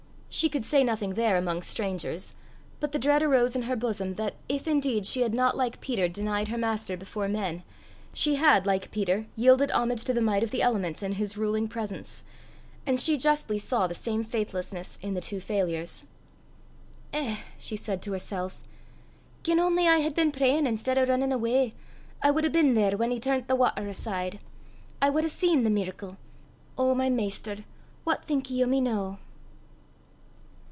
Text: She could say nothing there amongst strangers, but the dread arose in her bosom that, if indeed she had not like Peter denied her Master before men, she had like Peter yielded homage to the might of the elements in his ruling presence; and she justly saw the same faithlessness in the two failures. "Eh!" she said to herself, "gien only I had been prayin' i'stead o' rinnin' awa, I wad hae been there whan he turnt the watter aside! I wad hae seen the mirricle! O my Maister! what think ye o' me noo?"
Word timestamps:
She 0.33 0.47
could 0.47 0.63
say 0.63 0.81
nothing 0.85 1.15
there 1.15 1.35
amongst 1.35 1.69
strangers, 1.69 2.37
but 2.79 2.93
the 2.93 2.99
dread 2.99 3.21
arose 3.21 3.53
in 3.53 3.63
her 3.63 3.75
bosom 3.75 4.13
that, 4.15 4.35
if 4.47 4.65
indeed 4.65 5.05
she 5.05 5.23
had 5.23 5.33
not 5.33 5.57
like 5.57 5.81
Peter 5.81 6.07
denied 6.07 6.47
her 6.47 6.57
Master 6.57 6.95
before 6.95 7.27
men, 7.27 7.63
she 8.13 8.35
had 8.35 8.65
like 8.65 8.91
Peter 8.91 9.27
yielded 9.35 9.71
homage 9.71 10.05
to 10.05 10.13
the 10.13 10.21
might 10.21 10.41
of 10.41 10.51
the 10.51 10.61
elements 10.61 11.03
in 11.03 11.11
his 11.15 11.35
ruling 11.35 11.67
presence; 11.67 12.23
and 12.87 12.97
she 12.97 13.17
justly 13.17 13.57
saw 13.57 13.87
the 13.87 13.93
same 13.93 14.23
faithlessness 14.23 14.97
in 15.01 15.15
the 15.15 15.19
two 15.19 15.41
failures. 15.41 16.05
"Eh!" 17.11 17.35
she 17.57 17.75
said 17.75 18.01
to 18.01 18.13
herself, 18.13 18.63
"gien 19.43 19.59
only 19.59 19.85
I 19.85 19.97
had 19.97 20.15
been 20.15 20.31
prayin' 20.31 20.65
i'stead 20.65 20.97
o' 20.97 21.03
rinnin' 21.05 21.33
awa, 21.33 21.71
I 22.23 22.31
wad 22.31 22.45
hae 22.45 22.49
been 22.49 22.73
there 22.73 22.95
whan 22.95 23.11
he 23.11 23.19
turnt 23.19 23.49
the 23.49 23.55
watter 23.57 23.85
aside! 23.89 24.39
I 25.01 25.09
wad 25.09 25.25
hae 25.25 25.29
seen 25.29 25.65
the 25.65 25.69
mirricle! 25.69 26.15
O 26.77 26.95
my 26.95 27.09
Maister! 27.09 27.57
what 28.05 28.23
think 28.23 28.49
ye 28.49 28.63
o' 28.63 28.67
me 28.67 28.79
noo?" 28.79 29.17